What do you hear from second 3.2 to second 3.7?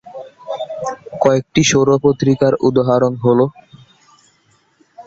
হলোঃ